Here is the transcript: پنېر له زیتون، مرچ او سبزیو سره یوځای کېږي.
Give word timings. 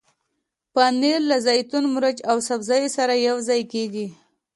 پنېر 0.73 1.19
له 1.29 1.37
زیتون، 1.45 1.83
مرچ 1.93 2.17
او 2.29 2.37
سبزیو 2.47 2.93
سره 2.97 3.13
یوځای 3.27 3.61
کېږي. 3.73 4.07